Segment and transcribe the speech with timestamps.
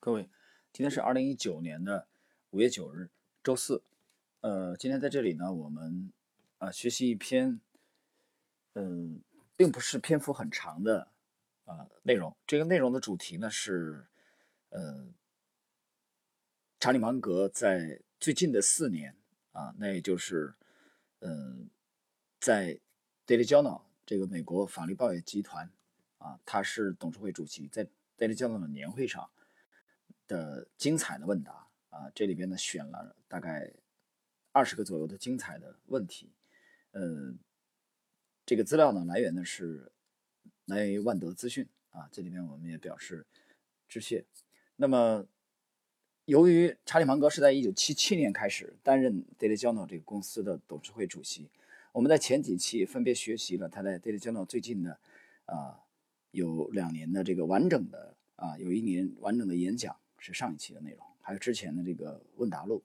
[0.00, 0.30] 各位，
[0.72, 2.06] 今天是二零一九年的
[2.50, 3.10] 五月九日，
[3.42, 3.82] 周四。
[4.42, 6.12] 呃，今天在这里呢，我们
[6.58, 7.60] 啊学习一篇，
[8.74, 9.20] 嗯，
[9.56, 11.10] 并不是篇幅很长的
[11.64, 12.34] 啊内容。
[12.46, 14.06] 这个内容的主题呢是，
[14.68, 15.12] 呃，
[16.78, 19.16] 查理芒格在最近的四年
[19.50, 20.54] 啊，那也就是，
[21.18, 21.68] 嗯，
[22.38, 22.78] 在
[23.26, 25.68] Daily Journal 这个美国法律报业集团
[26.18, 27.84] 啊，他是董事会主席，在
[28.16, 29.28] Daily Journal 的年会上。
[30.28, 33.72] 的精彩的问答啊，这里边呢选了大概
[34.52, 36.30] 二十个左右的精彩的问题，
[36.92, 37.34] 呃，
[38.44, 39.90] 这个资料呢来源呢是
[40.66, 43.26] 来源于万德资讯啊，这里边我们也表示
[43.88, 44.24] 致谢。
[44.76, 45.26] 那么，
[46.26, 51.48] 由于查理芒格是在一九七七年开始担任 Daily Journal 这个公司的董事会主席，
[51.92, 54.98] 我们在前几期分别学习了他在 Daily Journal 最近的
[55.46, 55.80] 啊
[56.32, 59.96] 有两年的这个完整的啊有一年完整的演讲。
[60.18, 62.82] 是上一期的内容，还有之前的这个问答录。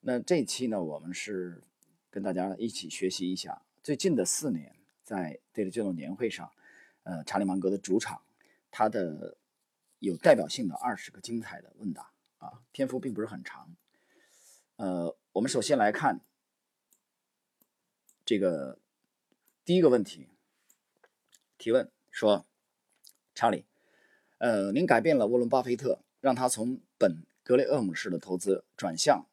[0.00, 1.62] 那这一期呢，我们是
[2.10, 6.52] 跟大家一起学习一下最近的四年在 Daily Journal 年会上，
[7.04, 8.22] 呃，查理芒格的主场，
[8.70, 9.36] 他的
[9.98, 13.74] 有代表性的二十个精彩的问答啊，篇幅并不是很长。
[14.76, 16.20] 呃，我们首先来看
[18.26, 18.78] 这个
[19.64, 20.28] 第一个问题，
[21.56, 22.44] 提问说，
[23.34, 23.64] 查理，
[24.38, 26.03] 呃，您改变了沃伦巴菲特。
[26.24, 29.26] 让他从本格雷厄姆式的投资转向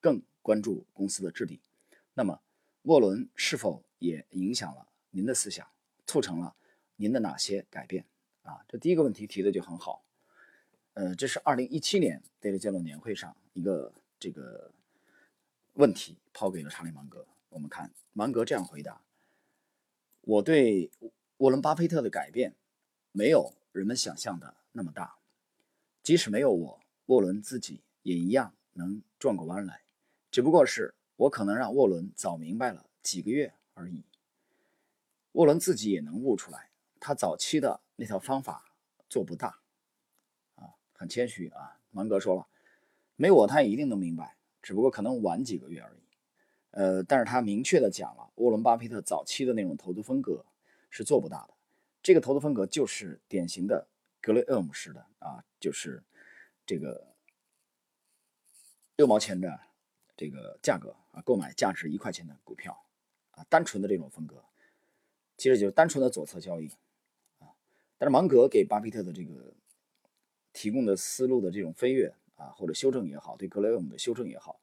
[0.00, 1.60] 更关注公司的治理。
[2.14, 2.40] 那么，
[2.82, 5.68] 沃伦是否也影响了您的思想，
[6.06, 6.54] 促成了
[6.94, 8.04] 您的哪些改变？
[8.42, 10.04] 啊，这第一个问题提的就很好。
[10.94, 14.70] 呃，这是二零一七年 Daily Journal 年会上一个这个
[15.72, 17.26] 问题抛给了查理芒格。
[17.48, 19.02] 我们看芒格这样回答：
[20.20, 20.88] 我对
[21.38, 22.54] 沃伦巴菲特的改变
[23.10, 25.17] 没有人们想象的那么大。
[26.08, 29.82] 即使没有我，沃伦自己也一样能转过弯来，
[30.30, 34.02] 只不过是我可能让沃伦早明白了几个月而已。
[35.32, 38.72] 沃伦自己也能悟出来，他早期的那套方法
[39.10, 39.60] 做不大，
[40.54, 41.78] 啊，很谦虚啊。
[41.90, 42.46] 芒格说了，
[43.16, 46.00] 没我他也一定能明白，只不过可能晚几个月而已。
[46.70, 50.46] 呃，但是他明确的讲了，沃伦巴菲特早期的那种投资风格
[50.88, 51.52] 是做不大的，
[52.02, 53.86] 这个投资风格就是典型的。
[54.20, 56.02] 格雷厄姆式的啊，就是
[56.66, 57.14] 这个
[58.96, 59.60] 六毛钱的
[60.16, 62.84] 这个价格啊，购买价值一块钱的股票
[63.30, 64.44] 啊，单纯的这种风格，
[65.36, 66.68] 其实就是单纯的左侧交易
[67.38, 67.46] 啊。
[67.96, 69.54] 但是芒格给巴菲特的这个
[70.52, 74.60] 提供的思路的这种飞跃啊，或者修正也好，对格雷厄姆的修正也好，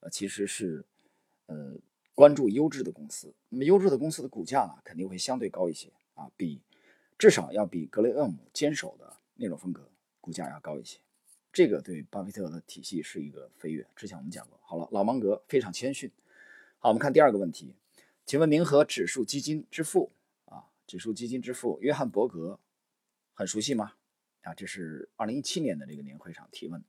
[0.00, 0.84] 呃，其实是
[1.46, 1.76] 呃
[2.14, 3.32] 关注优质的公司。
[3.48, 6.60] 那么优质的公司的股价呢，肯定会相对高一些啊，比。
[7.18, 9.90] 至少要比格雷厄姆坚守的那种风格
[10.20, 11.00] 股价要高一些，
[11.52, 13.84] 这个对巴菲特的体系是一个飞跃。
[13.96, 16.08] 之前我们讲过，好了，老芒格非常谦逊。
[16.78, 17.74] 好，我们看第二个问题，
[18.24, 20.12] 请问您和指数基金之父
[20.44, 22.60] 啊，指数基金之父约翰伯格
[23.34, 23.94] 很熟悉吗？
[24.42, 26.84] 啊，这是二零一七年的这个年会上提问，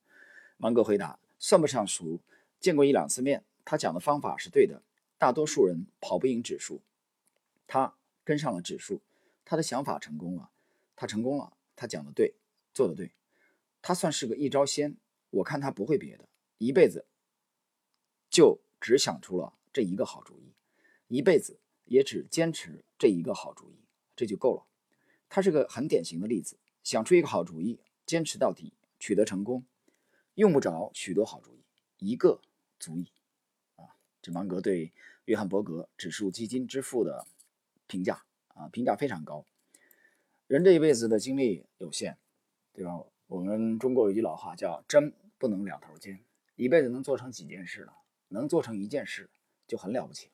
[0.58, 2.20] 芒格回答算不上熟，
[2.60, 3.44] 见过一两次面。
[3.66, 4.84] 他讲的方法是对的，
[5.18, 6.82] 大多数人跑不赢指数，
[7.66, 9.02] 他跟上了指数。
[9.50, 10.52] 他的想法成功了，
[10.96, 12.36] 他成功了，他讲的对，
[12.72, 13.16] 做的对，
[13.82, 14.96] 他算是个一招鲜。
[15.32, 16.30] 我看他不会别的，
[16.60, 17.08] 一辈子
[18.30, 20.54] 就只想出了这一个好主意，
[21.08, 23.80] 一辈子也只坚持这一个好主意，
[24.16, 24.68] 这就够了。
[25.28, 29.66] 他是个很典型的例子，想出一个好主意，坚持到底，取得成功，
[30.36, 31.64] 用不着许多好主意，
[31.98, 32.40] 一个
[32.80, 33.12] 足矣。
[33.78, 34.94] 啊，这芒格对
[35.26, 37.26] 约翰伯格指数基金之父的
[37.88, 38.28] 评价。
[38.59, 39.46] 啊，评价非常高。
[40.47, 42.18] 人这一辈子的精力有限，
[42.74, 42.92] 对吧？
[43.28, 46.20] 我们中国有句老话叫“针不能两头尖”，
[46.58, 47.94] 一辈子能做成几件事呢？
[48.28, 49.30] 能做成一件事
[49.66, 50.34] 就很了不起了。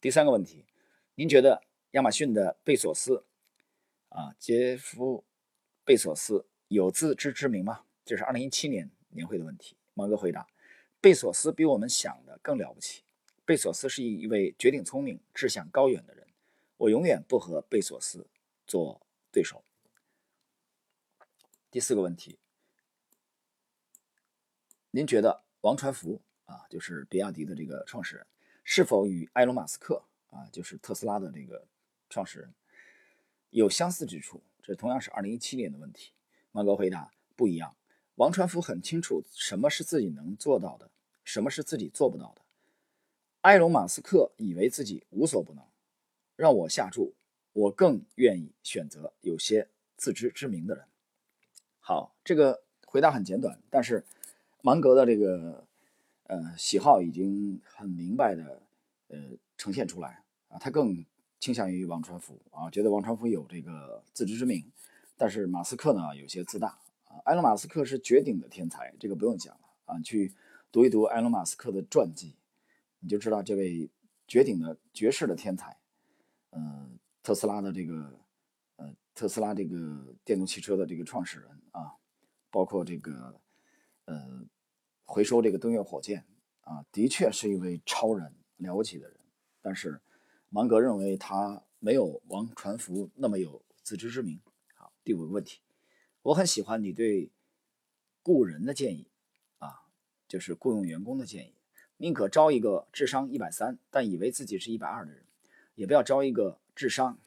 [0.00, 0.64] 第三个问题，
[1.14, 1.62] 您觉得
[1.92, 3.24] 亚马逊的贝索斯
[4.08, 5.18] 啊，杰夫·
[5.84, 7.84] 贝索斯有自知之明吗？
[8.04, 9.76] 这是二零一七年年会的问题。
[9.94, 10.46] 芒格回答：
[11.00, 13.04] 贝索斯比我们想的更了不起。
[13.44, 16.26] 贝索斯是一位绝顶聪明、志向高远的人。
[16.78, 18.28] 我永远不和贝索斯
[18.64, 19.64] 做对手。
[21.70, 22.38] 第四个问题，
[24.92, 28.26] 您觉得王传福啊，就是比亚迪的这个创始人，
[28.62, 31.66] 是否与埃隆·马斯克啊，就是特斯拉的这个
[32.08, 32.54] 创始人
[33.50, 34.40] 有相似之处？
[34.62, 36.12] 这同样是二零一七年的问题。
[36.52, 37.76] 芒格回答：不一样。
[38.14, 40.90] 王传福很清楚什么是自己能做到的，
[41.24, 42.42] 什么是自己做不到的。
[43.40, 45.64] 埃隆·马斯克以为自己无所不能。
[46.38, 47.14] 让我下注，
[47.52, 50.84] 我更愿意选择有些自知之明的人。
[51.80, 54.04] 好，这个回答很简短，但是
[54.62, 55.66] 芒格的这个
[56.28, 58.62] 呃喜好已经很明白的
[59.08, 59.18] 呃
[59.56, 61.04] 呈现出来啊，他更
[61.40, 64.64] 倾向于王传福啊，觉得王传福有这个自知之明，
[65.16, 67.18] 但是马斯克呢有些自大啊。
[67.24, 70.32] 埃隆·马斯克是绝顶的天才，这个不用讲了啊，去
[70.70, 72.36] 读一读埃隆·马斯克的传记，
[73.00, 73.90] 你就知道这位
[74.28, 75.76] 绝顶的绝世的天才，
[76.50, 78.18] 嗯，特斯拉的这个。
[78.76, 81.92] 呃特斯拉这个电动汽车的这个创始人啊，
[82.52, 83.40] 包括这个
[84.04, 84.46] 呃
[85.04, 86.24] 回收这个登月火箭
[86.60, 89.18] 啊，的确是一位超人了不起的人。
[89.60, 90.00] 但是
[90.50, 94.40] 芒格认为他没有王传福那么有自知之明。
[94.76, 95.62] 好，第五个问题，
[96.22, 97.32] 我很喜欢你对
[98.22, 99.08] 雇人的建议
[99.58, 99.82] 啊，
[100.28, 101.54] 就是雇佣员工的建议，
[101.96, 105.24] 宁可招一个智商一百三但以为自己是一百二的人，
[105.78, 107.18] 也不要招一个智商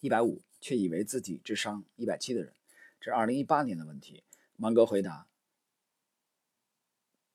[0.00, 0.42] 一百五。
[0.62, 2.52] 却以为自己智商一百七的人，
[3.00, 4.22] 这是二零一八年的问题。
[4.56, 5.26] 芒格回答：“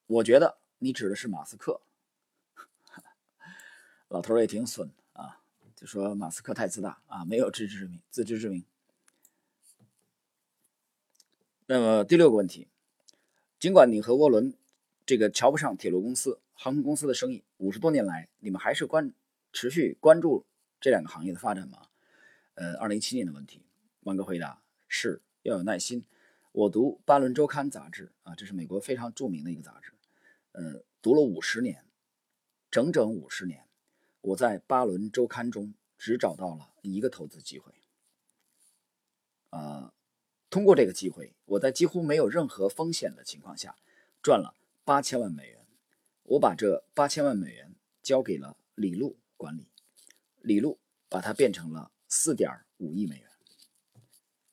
[0.06, 1.82] 我觉得你指的是马斯克。
[4.10, 5.42] ”老头也挺损啊，
[5.76, 8.00] 就说马斯克太自大啊，没有自知之明。
[8.12, 8.64] 自知之明。
[11.66, 12.68] 那么第六个问题，
[13.60, 14.54] 尽管你和沃伦
[15.04, 19.12] 这个瞧不上铁路公司、航空公司的生意，五十多年来，你们还是关
[19.56, 20.46] 持续关注
[20.82, 21.88] 这两个行业的发展吗？
[22.56, 23.66] 呃，二零一七年的问题，
[24.02, 26.04] 芒格回答是要有耐心。
[26.52, 29.94] 我读《巴伦周刊》杂志啊，这是美国非常著名的一个杂志，
[30.52, 31.86] 呃，读了五十年，
[32.70, 33.66] 整整五十年，
[34.20, 37.72] 我在《巴伦周刊》中只找到了一个投资机会。
[39.52, 39.94] 啊，
[40.50, 43.78] 通过这个机会，我在几乎没有任何风险的情况下
[44.22, 44.54] 赚了
[44.84, 45.66] 八千万美元。
[46.24, 47.74] 我把这八千万美元
[48.04, 49.68] 交给了李路管理，
[50.42, 50.80] 李路
[51.10, 51.92] 把它变成了。
[52.08, 53.30] 四点五亿美元，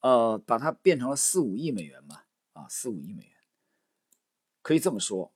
[0.00, 3.36] 呃，把它变成了四五亿美元吧，啊，四五亿美元，
[4.62, 5.32] 可以这么说，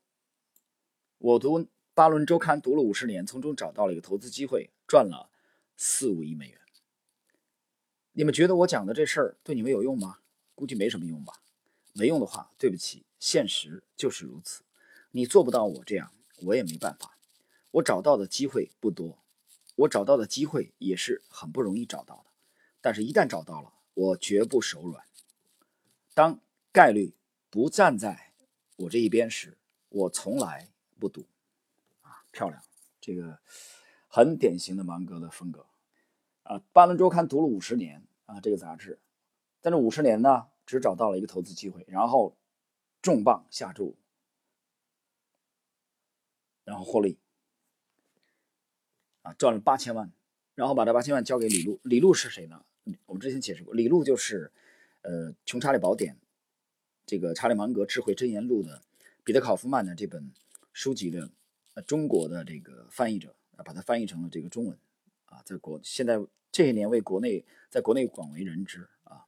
[1.18, 1.60] 我读
[1.94, 5.30] 《巴伦周刊》读了五十年，从中找到了一个投资机会，赚了
[5.76, 6.58] 四五亿美元。
[8.12, 10.20] 你们觉得我讲的这事儿对你们有用吗？
[10.54, 11.34] 估计没什么用吧。
[11.92, 14.64] 没用的话，对不起，现实就是如此。
[15.12, 16.12] 你做不到我这样，
[16.42, 17.16] 我也没办法。
[17.72, 19.22] 我找到的机会不多。
[19.76, 22.30] 我找到的机会也是很不容易找到的，
[22.80, 25.04] 但是，一旦找到了，我绝不手软。
[26.14, 26.40] 当
[26.72, 27.14] 概率
[27.50, 28.32] 不站在
[28.76, 29.58] 我这一边时，
[29.90, 31.26] 我从来不赌。
[32.00, 32.62] 啊，漂亮，
[33.00, 33.38] 这个
[34.08, 35.66] 很典型的芒格的风格。
[36.44, 38.98] 啊，《巴伦周刊》读了五十年啊，这个杂志，
[39.60, 42.36] 在这五十年呢，只找到了一个投资机会，然后
[43.02, 43.96] 重磅下注，
[46.64, 47.18] 然后获利。
[49.26, 50.08] 啊，赚了八千万，
[50.54, 51.80] 然后把这八千万交给李路。
[51.82, 52.64] 李路是谁呢？
[53.06, 54.52] 我们之前解释过，李路就是，
[55.02, 56.14] 呃，《穷查理宝典》
[57.04, 58.80] 这个查理芒格智慧箴言录的
[59.24, 60.30] 彼得考夫曼的这本
[60.72, 61.28] 书籍的
[61.74, 64.78] 呃中国的这个翻译者啊，把它翻译成了这个中文
[65.24, 66.20] 啊，在国现在
[66.52, 69.26] 这些年为国内在国内广为人知啊。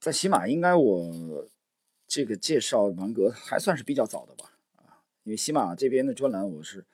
[0.00, 1.48] 在喜马应该我
[2.08, 6.84] 这个介绍芒格还算是比较早的吧啊，因为喜马这边的专栏我是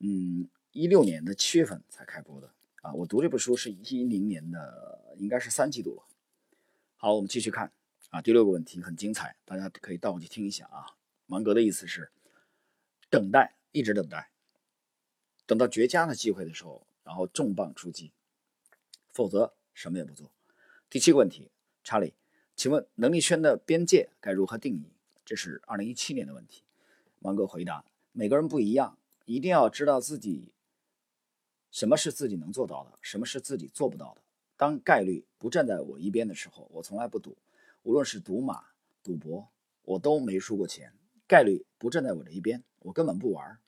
[0.00, 0.48] 嗯。
[0.72, 2.48] 一六年的七月份才开播的
[2.82, 6.04] 啊，我读这本书是一零年的，应该是三季度了。
[6.96, 7.72] 好，我们继续看
[8.10, 10.86] 啊，第六个问题很精彩，大家可以倒过去听一下啊。
[11.26, 12.12] 芒格的意思是
[13.08, 14.30] 等待，一直等待，
[15.44, 18.12] 等到绝佳的机会的时候，然后重磅出击，
[19.12, 20.30] 否则什么也不做。
[20.88, 21.50] 第七个问题，
[21.82, 22.14] 查理，
[22.54, 24.92] 请问能力圈的边界该如何定义？
[25.24, 26.62] 这是二零一七年的问题。
[27.18, 30.52] 芒格回答：每个人不一样，一定要知道自己。
[31.70, 32.98] 什么是自己能做到的？
[33.00, 34.22] 什么是自己做不到的？
[34.56, 37.36] 当概率不站在我一边的时候，我从来不赌。
[37.82, 38.64] 无论是赌马、
[39.02, 39.48] 赌博，
[39.84, 40.92] 我都没输过钱。
[41.26, 43.58] 概率不站在我这一边，我根本不玩。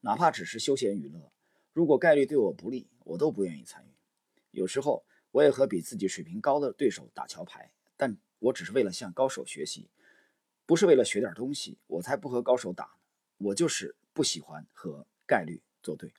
[0.00, 1.30] 哪怕只是休闲娱乐，
[1.72, 3.94] 如果概率对我不利，我都不愿意参与。
[4.50, 9.90] 有时候我也和比自己水平高的对手打桥牌，但我只是为了向高手学习，
[10.64, 11.78] 不是为了学点东西。
[11.86, 12.96] 我才不和高手打，
[13.36, 16.12] 我就是不喜欢和概率作对。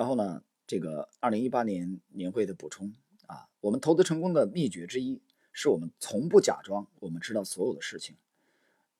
[0.00, 2.90] 然后呢，这个二零一八年年会的补充
[3.26, 5.20] 啊，我们投资成功的秘诀之一，
[5.52, 8.16] 是我们从不假装我们知道所有的事情，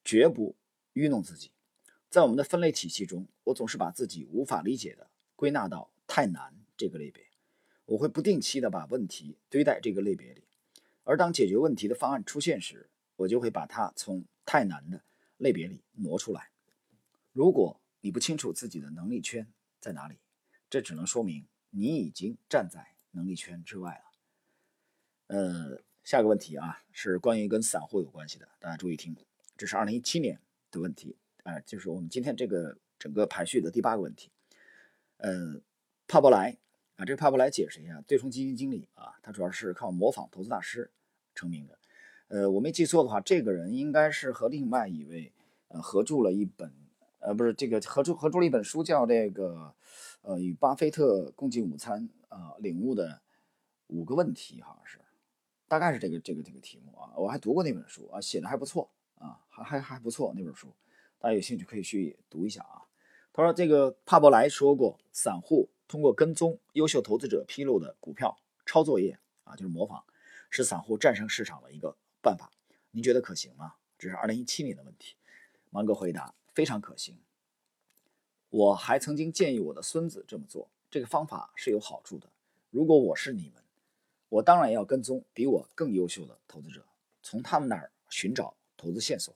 [0.05, 0.55] 绝不
[0.93, 1.53] 愚弄自己。
[2.11, 7.25] 在我们的分类体系中，我总是把自己无法理解的归纳到太难这个类别。
[7.87, 10.45] 我会不定期的把问题堆在这个类别里，
[11.05, 15.03] 而当解决问题的方案出现时，我就会把它从太难的
[15.39, 16.51] 类别里挪出来。
[17.33, 20.19] 如果你不清楚自己的能力圈在哪里，
[20.71, 25.37] 这只能说明你已经站在能力圈之外了。
[25.37, 29.17] 呃，下个问题啊，是关于跟散户有关系的，大家注意听，
[29.57, 34.31] 这是二零一七年的问题，啊，就是我们今天这个整个排序的第八个问题。
[35.19, 35.61] 呃，
[36.09, 36.57] 帕伯莱
[36.97, 40.91] 啊，这个帕伯莱解释一下，对冲基金经理啊，他主要是靠模仿投资大师
[41.35, 41.79] 成名的。
[42.29, 45.33] 呃，我没记错的话，这个人应该是和另外一位
[45.69, 46.73] 呃合著了一本，
[47.19, 49.75] 呃，不是这个合著合著了一本书，叫这个
[50.23, 53.23] 呃与巴菲特共进午餐啊，领悟的
[53.89, 55.01] 五个问题，好像是，
[55.69, 60.75] 大概是这个这个这个题目啊，我还读过那本书啊，写的还不错啊，还还还不错那本书，
[61.19, 62.83] 大家有兴趣可以去读一下啊。
[63.33, 68.37] 他说：“这个帕伯莱说过，散户通过跟踪优秀投资者披露的股票
[68.67, 70.03] 抄作业啊，就是模仿，
[70.51, 72.51] 是散户战胜市场的一个办法。
[72.91, 73.75] 您觉得可行吗？
[73.97, 75.15] 这是二零一七年的问题。”
[75.71, 77.21] 芒格回答：“非常可行。
[78.51, 80.69] 我还曾经建议我的孙子这么做。
[80.91, 82.29] 这个方法是有好处的。
[82.71, 83.63] 如果我是你们，
[84.29, 86.85] 我当然要跟踪比我更优秀的投资者，
[87.23, 89.35] 从他们那儿寻找投资线索。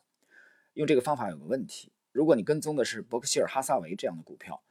[0.75, 4.63] 用这个方法有个问题。”如果你跟踪的是伯克希尔哈撒韦这样的股票，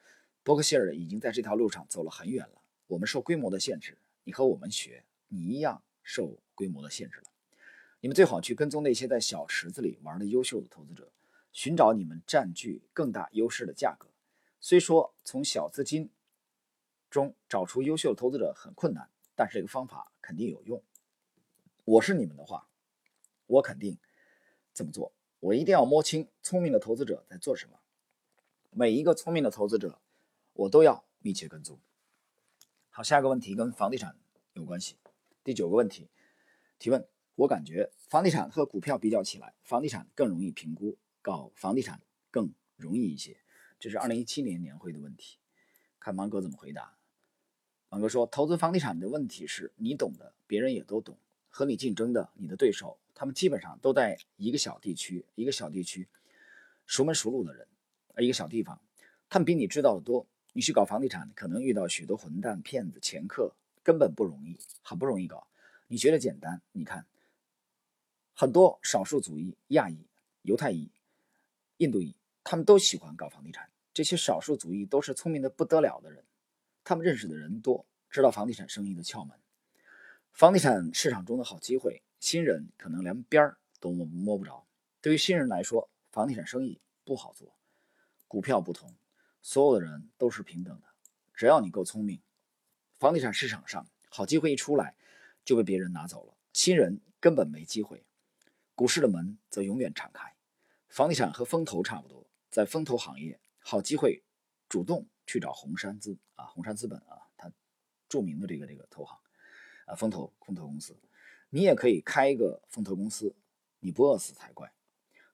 [0.44, 2.62] 伯克希尔已经在这条路上走了很远了。
[2.88, 7.26] 我们受规模的限制，你和我们学，你一样受规模的限制了。
[8.00, 11.12] 你们最好去跟踪那些在小池子里玩的优秀的投资者，
[11.52, 14.08] 寻找你们占据更大优势的价格。
[14.64, 16.10] 虽说从小资金
[17.10, 20.82] 中找出优秀的投资者很困难，但是这个方法肯定有用。
[21.84, 22.70] 我是你们的话，
[23.46, 24.00] 我肯定
[24.74, 25.12] 这么做。
[25.42, 27.78] 我一定要摸清聪明的投资者在做什么，
[28.70, 30.00] 每一个聪明的投资者，
[30.54, 31.78] 我都要密切跟踪。
[32.88, 34.18] 好，下一个问题跟房地产
[34.54, 34.96] 有关系。
[35.44, 36.10] 第九个问题
[36.80, 37.06] 提问：
[37.36, 42.02] 我感觉房地产和股票比较起来，房地产更容易评估，搞房地产
[42.32, 43.43] 更容易一些。
[43.84, 45.40] 这是二零一七年年会的问题，
[46.00, 46.96] 看芒格怎么回答。
[47.90, 51.18] 芒格说：投资房地产的问题是你懂的，别人也都懂，
[51.50, 52.98] 和你竞争的你的对手。
[53.14, 56.08] 他们基本上都在一个小地区，一个小地区，
[56.86, 57.68] 熟门熟路的人，
[58.20, 58.82] 一个小地方，
[59.28, 60.26] 他们比你知道的多。
[60.54, 65.46] 你去搞房地产，可能遇到许多混蛋、骗子、掮客，根本不容易，很不容易搞。
[65.88, 66.62] 你觉得简单？
[66.72, 67.06] 你看，
[68.34, 70.08] 很多少数族裔、亚裔、
[70.44, 70.90] 犹太裔、
[71.80, 73.70] 印度裔，他们都喜欢搞房地产。
[73.94, 76.26] 这些少数族裔都是聪明的不得了的人，
[76.84, 79.38] 他们认识的人多，知道房地产生意的窍门，
[80.32, 82.02] 房地产市场中的好机会。
[82.20, 84.66] 新人可能连边儿都摸摸不着。
[85.02, 87.54] 对于新人来说，房地产生意不好做。
[88.30, 88.96] 股票不同，
[89.42, 90.88] 所有的人都是平等的。
[91.34, 92.22] 只要你够聪明，
[92.98, 94.96] 房地产市场上好机会一出来，
[95.44, 96.34] 就被别人拿走了。
[96.54, 98.06] 新人根本没机会。
[98.74, 100.34] 股市的门则永远敞开。
[100.88, 104.24] 房地产和风投差不多，在风投行业，好机会
[104.70, 107.52] 主动去找红杉资啊，红杉资本啊，它
[108.08, 109.18] 著名的这个这个投行
[109.86, 110.96] 啊，风投空投公司。
[111.50, 113.36] 你也可以开一个风投公司，
[113.80, 114.74] 你不饿死才怪。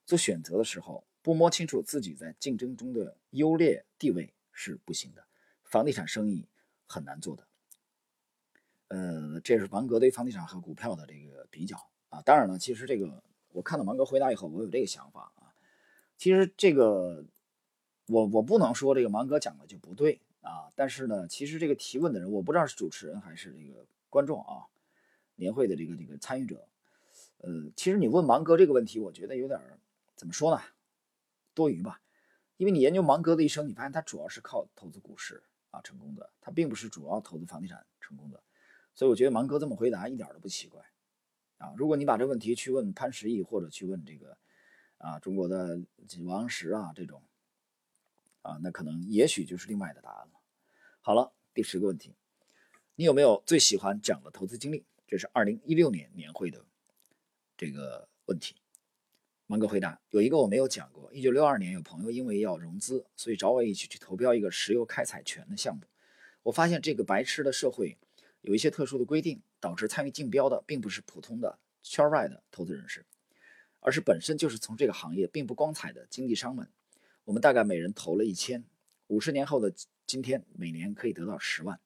[0.06, 5.26] 做选择的时候不摸清楚自己在竞争中的优劣地位是不行的。
[5.64, 6.48] 房地产生意
[6.86, 7.46] 很难做的。
[8.88, 12.20] 呃，这是芒格对房地产和股票的这个比较啊。
[12.22, 13.22] 当然了，其实这个
[13.52, 15.54] 我看到芒格回答以后，我有这个想法啊。
[16.18, 17.24] 其实这个
[18.10, 20.70] 我我不能说这个芒格讲的就不对啊。
[20.74, 24.66] 但是呢，其实这个提问的人，我不知道是主持人还是这个观众啊。
[25.36, 26.68] 年会的这个这个参与者，
[27.38, 29.58] 呃，其实你问芒格这个问题，我觉得有点
[30.14, 30.60] 怎么说呢，
[31.54, 32.02] 多余吧。
[32.58, 38.42] 因为你研究芒格的一生，你发现他主要是靠投资股市啊成功的，他并不是主要投资房地产成功的。
[38.94, 40.84] 所以我觉得芒格这么回答一点都不奇怪
[41.56, 41.72] 啊。
[41.74, 44.36] 如果你把这问题去问潘石屹，或者去问这个
[44.98, 45.80] 啊中国的
[46.26, 47.22] 王石啊这种
[48.50, 50.32] 啊，那可能也许就是另外的答案了。
[51.00, 52.14] 好了，第十个问题，
[52.96, 54.84] 你有没有最喜欢讲的投资经历？
[55.06, 56.64] 这是二零一六年年会的
[57.56, 58.56] 这个问题，
[59.46, 61.12] 芒格回答：有一个我没有讲过。
[61.12, 65.82] 一九六二年，有朋友因为要融资，所以找我一起去投标一个石油开采权的项目。
[66.42, 67.98] 我发现这个白痴的社会
[68.40, 73.04] 有一些特殊的规定，导致参与竞标的并不是普通的圈外的投资人士，
[73.80, 76.70] 而是本身就是从这个行业并不光彩的经纪商们。
[77.30, 78.64] 我们大概每人投了一千，
[79.06, 79.72] 五十年后的
[80.04, 81.80] 今天，每年可以得到十万。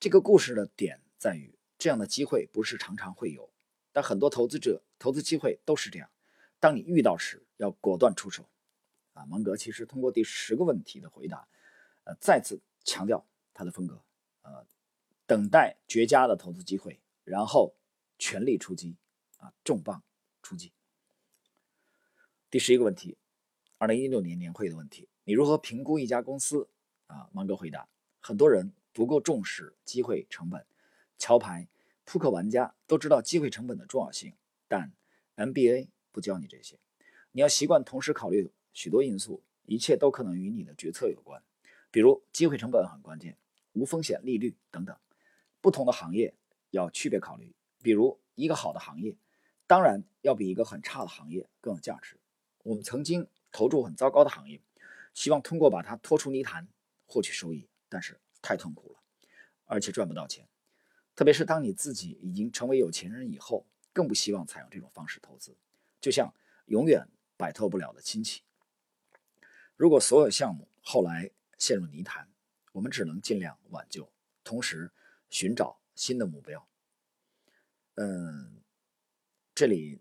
[0.00, 1.54] 这个故事的点在于。
[1.76, 3.52] 这样的机会不是常常会有，
[3.90, 6.08] 但很多投资者投资机会都是这样。
[6.60, 8.48] 当你遇到时，要果断出手。
[9.14, 11.48] 啊，芒格其实通过第十个问题的回答，
[12.04, 14.02] 呃，再次强调他的风格，
[14.42, 14.64] 呃，
[15.26, 17.74] 等待绝佳的投资机会，然后
[18.16, 18.96] 全力出击，
[19.38, 20.02] 啊，重磅
[20.40, 20.72] 出击。
[22.48, 23.18] 第十一个问题，
[23.82, 26.68] 二零一六年年会的问题，你如何评估一家公司？
[27.08, 27.88] 啊，芒格回答，
[28.20, 30.64] 很多人不够重视机会成本。
[31.18, 31.66] 桥牌
[32.04, 34.34] 扑克玩家都知道机会成本的重要性，
[34.68, 34.92] 但
[35.34, 36.78] MBA 不教你这些。
[37.32, 41.42] 你要习惯同时考虑许多因素，一切都可能与你的决策有关。
[41.90, 43.36] 比如机会成本很关键，
[43.72, 44.96] 无风险利率等等。
[45.60, 46.32] 不同的行业
[46.70, 47.52] 要区别考虑。
[47.82, 49.16] 比如一个好的行业，
[49.66, 52.16] 当然要比一个很差的行业更有价值。
[52.62, 54.60] 我们曾经投入很糟糕的行业，
[55.14, 56.66] 希望通过把它拖出泥潭
[57.06, 58.98] 获取收益，但是太痛苦了，
[59.66, 60.48] 而且赚不到钱。
[61.14, 65.54] 特别是当你自己已经成为有钱人以后，更不希望采用这种方式投资。
[66.00, 66.34] 就像
[66.66, 67.06] 永远
[67.36, 68.42] 摆脱不了的亲戚。
[69.76, 72.28] 如果所有项目后来陷入泥潭，
[72.72, 74.10] 我们只能尽量挽救，
[74.42, 74.90] 同时
[75.28, 76.66] 寻找新的目标。
[77.96, 78.62] 嗯，
[79.54, 80.00] 这里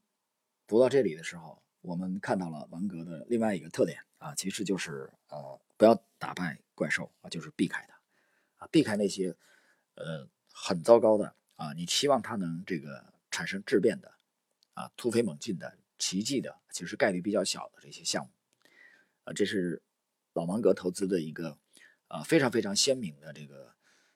[0.65, 9.35] 读到这里的时候，我们看到了芒格的另外一个特点啊，其实就是呃，不要打败怪兽啊，就是避开它啊，避开那些
[9.95, 14.13] 呃很糟糕的啊，你期望它能这个产生质变的
[14.73, 18.31] 啊，突飞猛进的奇迹的，其实概率比较小的这些项目
[19.23, 19.81] 啊，这是
[20.33, 21.57] 老芒格投资的一个
[22.07, 23.73] 啊非常非常鲜明的这个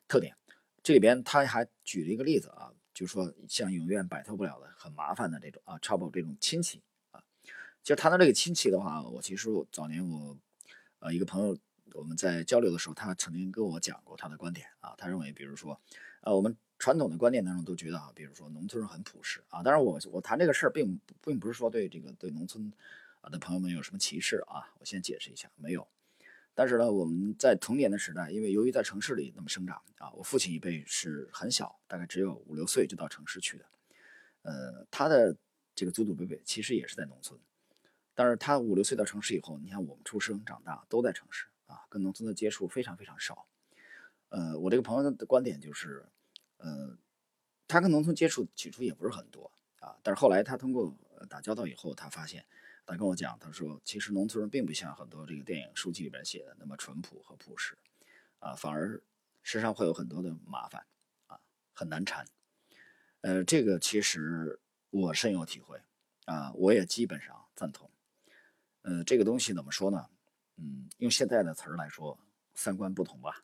[0.07, 0.35] 特点。
[0.83, 2.71] 这里边他还举了一个例子啊。
[2.95, 6.81] 就是说，像永远摆脱不了的、很麻烦的这种啊，trouble 这种亲戚，
[7.85, 10.35] 其实谈到这个亲戚的话，我其实早年我
[10.97, 11.55] 呃一个朋友
[11.93, 15.79] 我们在交流的时候，他曾经跟我讲过他的观点啊，他认为，比如说，
[16.21, 22.73] 呃，我们传统的观念当中都觉得啊，比如说农村人很朴实啊，当然我我谈这个事儿并并不是说对这个对农村
[23.21, 25.87] 啊的朋友们有什么歧视啊，我先解释一下，没有。
[26.55, 33.65] 但是呢，我们在童年的时代，因为由于在城市里那么生长啊，我父亲一辈是很小，大概只有五六岁就到城市去的。
[34.41, 35.37] 呃，他的
[35.75, 37.39] 这个祖祖辈辈其实也是在农村，
[38.15, 43.45] 但是他五六岁到城市以后，你看我们出生长大都在城市啊，跟农村的接触非常非常少。
[44.29, 46.05] 呃，我这个朋友的观点就是，
[46.57, 46.97] 呃，
[47.67, 50.97] 他跟农村接触起初也不是很多啊，但是后来他通过
[51.29, 52.43] 打交道以后，他发现。
[52.87, 57.75] 他跟我讲，他说其实农村人并不像很多这个电影书籍里边写的那么淳朴和朴实，
[58.37, 59.01] 啊，反而
[59.41, 60.85] 身上会有很多的麻烦，
[61.25, 61.39] 啊，
[61.73, 62.27] 很难缠。
[63.21, 64.59] 呃，这个其实
[64.91, 65.81] 我深有体会，
[66.25, 67.89] 啊，我也基本上赞同。
[68.85, 70.07] 呃，这个东西怎么说呢？
[70.57, 72.19] 嗯，用现在的词儿来说，
[72.53, 73.43] 三观不同吧，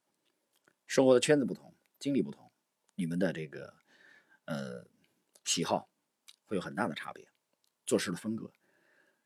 [0.86, 2.52] 生活的圈子不同，经历不同，
[2.94, 3.74] 你们的这个
[4.46, 4.86] 呃
[5.44, 5.90] 喜好
[6.46, 7.28] 会有很大的差别，
[7.88, 8.52] 做事的风格。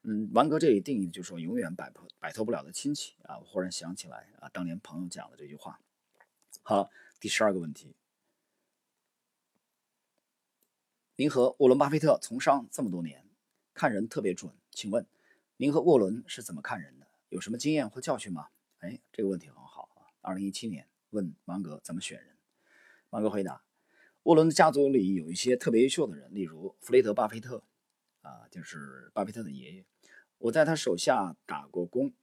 [0.04, 3.38] 嗯，王格这里定义就是说永远摆脱摆脱不了的亲戚啊！
[3.38, 5.82] 我忽然想起来啊，当年朋友讲的这句话。
[6.64, 7.94] 好，第十二个问题，
[11.18, 13.28] 您和沃伦巴菲特从商这么多年，
[13.74, 15.06] 看人特别准，请问
[15.58, 17.08] 您和沃伦是怎么看人的？
[17.30, 18.50] 有什么经验或教训吗？
[18.80, 20.12] 哎，这个问题很好啊！
[20.20, 22.36] 二零一七年问芒格怎么选人，
[23.10, 23.64] 芒格回答：
[24.24, 27.64] 沃伦的家族里有一些特别优秀的人，例如弗雷德·巴菲特
[28.22, 29.86] 啊，就是巴菲特的爷爷。
[30.40, 32.14] 我在他手下打过工，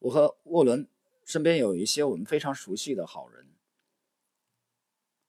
[0.00, 0.86] 我和沃伦
[1.24, 3.54] 身边有一些我们非常熟悉的好人，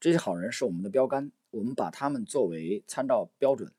[0.02, 3.74] 这些好人是我们的标杆，我们把他们作为参照标准。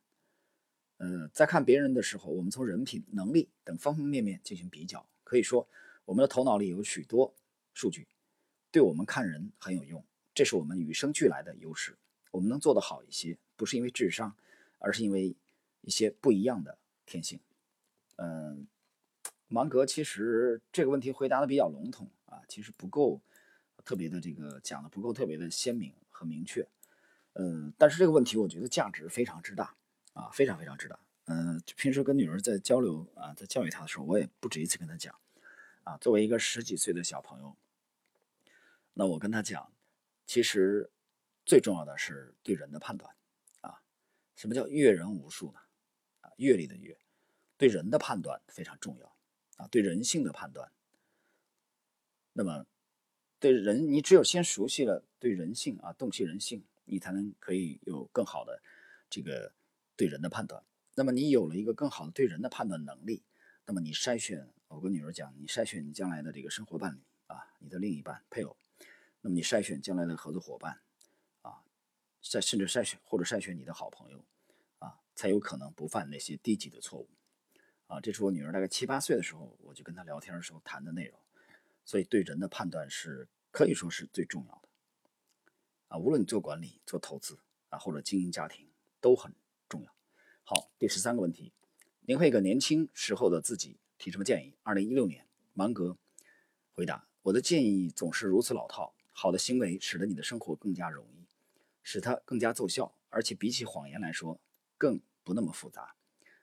[1.01, 5.05] 呃，在看别人的时候，我们从人品、能力等方方面面进行比较。
[5.25, 5.69] 可以说，
[6.05, 7.35] 我们的头脑里有许多
[7.75, 8.07] 数据，
[8.71, 10.05] 对我们看人很有用。
[10.35, 11.97] 这是我们与生俱来的优势。
[12.31, 14.37] 我们能做得好一些，不是因为智商，
[14.79, 15.37] 而是因为。
[15.83, 17.41] 一些不一样的天性，
[18.17, 18.69] 嗯，
[19.49, 23.19] 芒格其实这个问题回答的比较笼统啊，其实不够
[23.83, 26.69] 特别的这个讲的不够特别的鲜明和明确，
[27.33, 29.75] 嗯，但是这个问题我觉得价值非常之大
[30.12, 35.14] 啊，非常非常之大，嗯，平时跟女儿在交流啊，在教育她的时候，我也不止一次跟她讲
[35.85, 37.57] 啊，作为一个十几岁的小朋友，
[38.94, 39.73] 那我跟她讲，
[40.27, 40.90] 其实
[41.46, 43.14] 最重要的是对人的判断
[43.61, 43.81] 啊，
[44.35, 45.61] 什么叫阅人无数呢？
[46.20, 46.99] 啊阅历的阅，
[47.57, 49.16] 对人的判断非常重要
[49.57, 50.70] 啊，对人性的判断。
[52.33, 52.64] 那么，
[53.38, 58.62] 对人，你只有先熟悉了对人性啊，洞悉人性，你才能可以有更好的
[59.11, 59.53] 这个
[60.01, 60.65] 对人的判断。
[60.95, 63.23] 那么，你有了一个更好的对人的判断能力，
[63.67, 68.57] 那么你筛选，我跟女儿讲，你筛选你将来的这个生活伴侣啊，你的另一半配偶，
[69.21, 70.81] 那么你筛选将来的合作伙伴
[71.43, 71.61] 啊，
[72.23, 74.25] 筛甚至筛选或者筛选你的好朋友。
[74.79, 77.07] 啊才有可能不犯那些低级的错误，
[77.89, 81.21] 啊，这是我女儿大概七八岁的时候，我就跟她聊天的时候谈的内容。
[81.85, 84.69] 所以对人的判断是可以说是最重要的，
[85.89, 88.67] 啊，无论你做管理、做投资啊，或者经营家庭
[88.99, 89.31] 都很。
[90.53, 91.53] 好，第十三个问题，
[92.01, 94.53] 您会给年轻时候的自己提什么建议？
[94.65, 95.97] 二零一六年，芒格
[96.73, 101.25] 回答：我的建议总是如此老套，好的行为使得你的生活更加容易，
[101.85, 104.41] 使它更加奏效，而且比起谎言来说，
[104.77, 105.95] 更不那么复杂。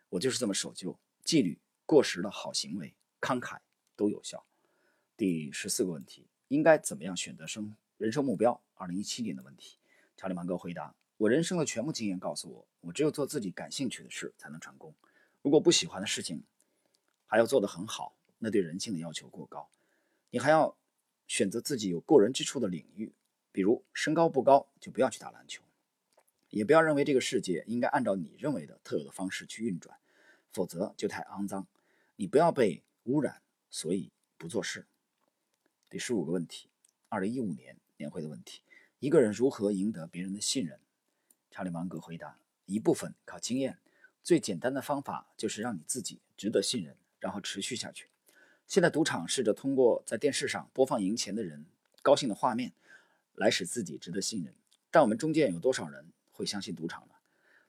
[0.08, 3.60] 我就是这么守旧、纪律过时的好行为，慷慨
[3.98, 4.46] 都有效。
[5.18, 8.62] 第十四个问题，应该怎么样选择生人生目标？
[8.76, 9.80] 二零一七年的问题，
[10.16, 14.94] 查理芒格回答：我人生的全部经验告诉我，我只有做自己感兴趣的事才能成功。
[15.42, 16.44] 如果不喜欢的事情
[17.26, 19.68] 还要做得很好，那对人性的要求过高。
[20.30, 20.78] 你还要
[21.28, 23.12] 选择自己有过人之处的领域，
[23.52, 25.64] 比如身高不高就不要去打篮球。
[26.50, 29.98] 也不要认为这个世界应该按照你认为的特有的方式去运转，
[30.54, 31.68] 否则就太肮脏。
[32.16, 34.86] 你不要被污染，所以不做事。
[35.90, 36.70] 第十五个问题，
[37.10, 38.62] 二零一五年年会的问题：
[39.00, 40.80] 一个人如何赢得别人的信任？
[41.58, 43.80] 查理芒格回答：一部分靠经验，
[44.22, 48.10] 最简单的方法就是让你自己值得信任，然后持续下去。
[48.68, 51.66] 现在赌场试着通过在电视上播放赢钱的人
[52.04, 52.74] 高兴的画面，
[53.34, 54.54] 来使自己值得信任。
[54.92, 56.06] 但我们中间有多少人？
[56.32, 57.16] 会相信赌场呢。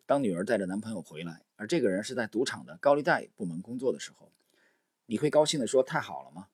[0.04, 4.30] 当女儿带着男朋友回来，而这个人是在赌场的高利贷部门工作的时候，
[5.06, 6.48] 你会高兴地说：“太好了吗？”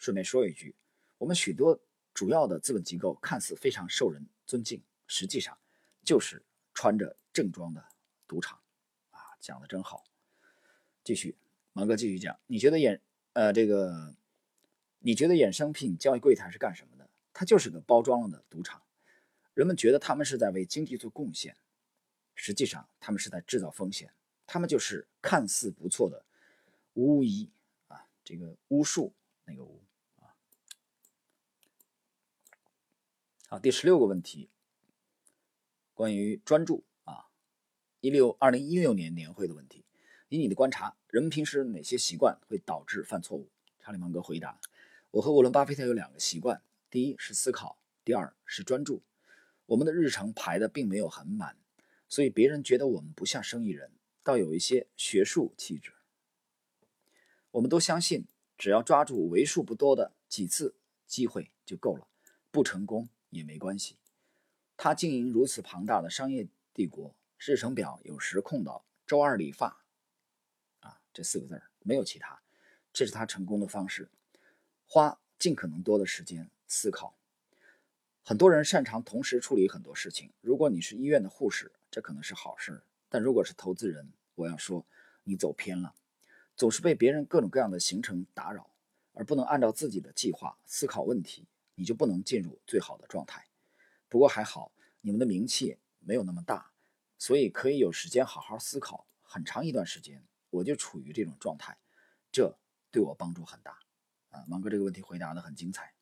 [0.00, 0.74] 顺便说一句，
[1.18, 1.78] 我们许多
[2.14, 5.58] 主要的资本机构看似非常受人尊敬，实际上
[6.02, 6.42] 就是
[6.74, 7.84] 穿着正装的
[8.26, 8.60] 赌场。
[9.10, 10.04] 啊，讲的真好。
[11.02, 11.36] 继续，
[11.72, 12.38] 芒哥继续讲。
[12.46, 13.00] 你觉得衍
[13.32, 14.14] 呃这个，
[14.98, 17.08] 你觉得衍生品交易柜台是干什么的？
[17.32, 18.82] 它就是个包装了的赌场。
[19.54, 21.56] 人们觉得他们是在为经济做贡献，
[22.34, 24.12] 实际上他们是在制造风险。
[24.46, 26.24] 他们就是看似不错的
[26.94, 27.50] 巫医
[27.88, 29.82] 啊，这个巫术那个巫
[30.16, 30.34] 啊。
[33.48, 34.48] 好，第十六个问题，
[35.94, 37.28] 关于专注啊，
[38.00, 39.84] 一六二零一六年年会的问题。
[40.28, 43.48] 以你的观察，人们平时哪些习惯会导致犯错误？
[43.78, 44.58] 查理芒格回答：
[45.12, 49.02] 我和沃伦巴菲特有两个习惯，第一是思考，第二是专注。
[49.66, 51.56] 我们的日程排的并没有很满，
[52.08, 53.92] 所以别人觉得我们不像生意人，
[54.24, 55.92] 倒有一些学术气质。
[57.52, 58.26] 我们都相信，
[58.58, 60.74] 只要抓住为数不多的几次
[61.06, 62.08] 机会就够了，
[62.50, 63.96] 不成功也没关系。
[64.76, 69.84] 他经营如此庞大的商业帝国，日程表有时空到周二理发，
[70.80, 72.42] 啊，这四个字儿没有其他，
[72.92, 74.08] 这是他成功的方式。
[74.86, 77.16] 花尽可能多的时间思考。
[78.22, 80.32] 很多人擅长同时处理很多事情。
[80.40, 84.86] 如果你是医院的护士，这可能是好事；但如果是投资人，我要说
[85.24, 85.94] 你走偏了，
[86.56, 88.70] 总是被别人各种各样的行程打扰，
[89.12, 93.46] 而不能按照自己的计划思考问题，你就不能进入最好的状态。
[94.14, 96.70] 不过还好，你们的名气没有那么大，
[97.18, 99.08] 所以可以有时间好好思考。
[99.24, 101.76] 很长一段时间，我就处于这种状态，
[102.30, 102.56] 这
[102.92, 103.76] 对我帮助很大。
[104.30, 105.92] 啊，芒哥这个问题回答的很精彩。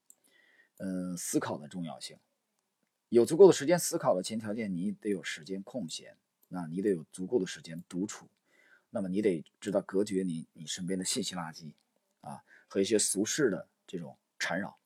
[0.76, 2.18] 嗯，思考的重要性，
[3.08, 8.28] 有足够的时间思考的前提条件，你得有时间空闲，那你得有足够的时间独处，
[8.90, 11.72] 那么你得知道隔绝你你身边的信息垃圾
[12.20, 14.78] 啊和一些俗世的这种缠绕。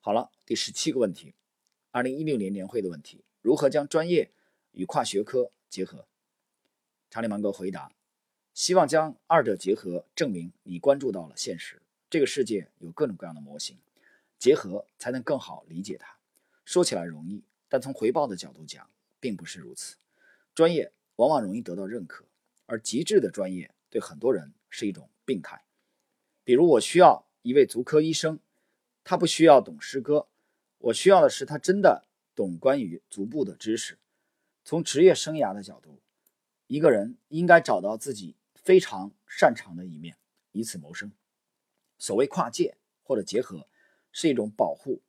[0.00, 1.34] 好了，第十七个问题，
[1.92, 4.30] 二零一六年年会的问题，如何将专业
[4.72, 6.06] 与跨学科结合？
[7.10, 7.92] 查理芒格回答：
[8.54, 11.82] 希望将二者结合，证明你关注到了现实。
[12.08, 13.76] 这个世界有各种各样的模型。
[14.38, 16.16] 结合才能更好理解它。
[16.64, 18.88] 说起来容易，但从回报的角度讲，
[19.20, 19.96] 并不是如此。
[20.54, 22.24] 专业往往容易得到认可，
[22.64, 25.62] 而极致的专业对很多人是一种病态。
[26.42, 28.38] 比如，我需要一位足科医生，
[29.04, 30.28] 他不需要懂诗歌，
[30.80, 33.98] 我需要的是他真的懂关于足部的知识。
[34.64, 36.02] 从职业生涯的角度，
[36.66, 40.16] 一个人应该找到自己非常擅长的一面，
[40.52, 41.10] 以此谋生。
[41.98, 43.66] 所谓跨界或者结合。
[44.12, 45.02] 是一种保护，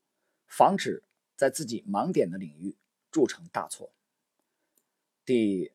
[0.46, 1.02] 防止
[1.36, 2.78] 在自己盲点的领域
[3.10, 3.92] 铸成大错。
[5.26, 5.72] 第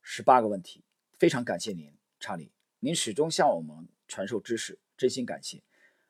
[0.00, 0.82] 十八个问题，
[1.18, 2.50] 非常感谢您，查理，
[2.80, 5.62] 您始终向我们传授知识，真心感谢。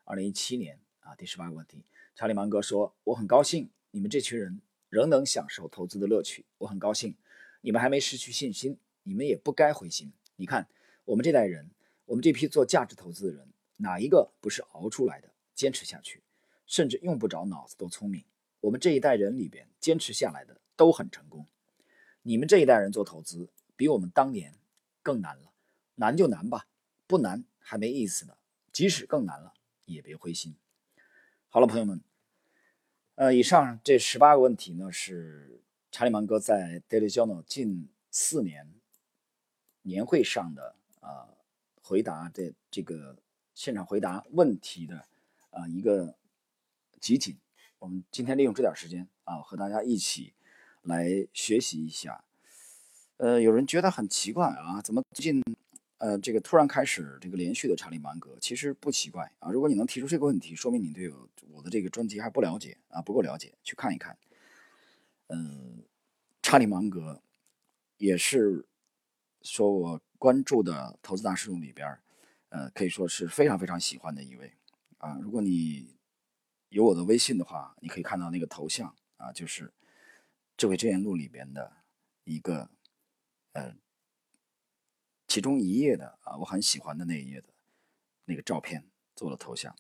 [0.05, 7.17] 二零一七年啊，第十八个问题，查理芒格说：“我很高兴你们这群人仍能享受投资的乐趣，我很高兴
[7.63, 10.13] 你们还没失去信心，你们也不该灰心。
[10.37, 10.69] 你看，
[11.05, 11.71] 我们这代人，
[12.05, 13.49] 我们这批做价值投资的人，
[13.79, 15.31] 哪一个不是熬出来的？
[15.55, 16.23] 坚持下去。”
[16.67, 18.25] 甚至用不着脑子都聪明，
[18.61, 21.47] 我们这一代人里边坚持下来的都很成功。
[22.23, 24.55] 你们这一代人做投资比我们当年
[25.03, 25.53] 更难了，
[25.97, 26.67] 难就难吧，
[27.07, 28.37] 不难还没意思呢。
[28.73, 29.53] 即使更难了，
[29.85, 30.55] 也别灰心。
[31.55, 32.01] 好了，朋友们，
[33.17, 35.61] 呃，以上这十八个问题呢，是
[35.91, 38.73] 查理芒格在 Daily Journal 近四年
[39.83, 41.29] 年会上的啊
[41.83, 43.19] 回答的这个
[43.53, 45.05] 现场回答问题的
[45.51, 46.17] 啊一个。
[46.99, 47.37] 集锦，
[47.81, 50.33] 我们今天利用这点时间啊，和大家一起
[50.83, 52.25] 来学习一下。
[53.17, 55.43] 呃，有人觉得很奇怪啊，怎么最近
[56.03, 58.37] 呃这个突然开始这个连续的查理芒格？
[58.41, 59.53] 其实不奇怪啊。
[59.53, 61.09] 如果你能提出这个问题，说明你对
[61.49, 64.19] 我的这个专辑还不了解啊，不够了解，去看一看。
[65.29, 65.85] 嗯，
[66.43, 67.23] 查理芒格
[67.99, 68.67] 也是
[69.43, 71.97] 说我关注的投资大师中里边
[72.49, 74.53] 呃，可以说是非常非常喜欢的一位
[74.99, 75.21] 啊。
[75.23, 75.97] 如果你
[76.71, 79.69] 有我的微信的话，你可以看到那个头像啊，就是
[80.57, 81.73] 《智慧之言录》里边的
[82.25, 82.69] 一个。
[83.55, 83.77] 呃，
[85.33, 87.49] 其中一页的啊，我很喜欢的那一页的
[88.27, 89.75] 那个照片做了头像，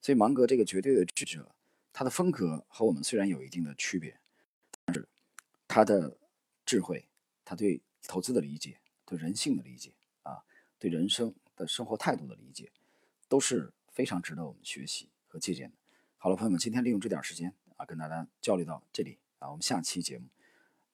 [0.00, 1.54] 所以芒格这个绝对的智者，
[1.92, 4.18] 他的风格和我们虽然有一定的区别，
[4.84, 5.08] 但是
[5.68, 6.18] 他的
[6.66, 7.06] 智慧，
[7.44, 10.42] 他对投资的理解，对人性的理解啊，
[10.80, 12.72] 对人生的生活态度的理解，
[13.28, 15.76] 都是非常值得我们学习和借鉴的。
[16.16, 20.26] 好了，朋友们，今天利用这点时间啊，跟大家交流到这里啊，我们下期节目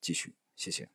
[0.03, 0.90] 继续，谢谢。